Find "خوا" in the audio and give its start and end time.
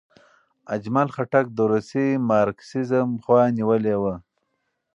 3.23-3.41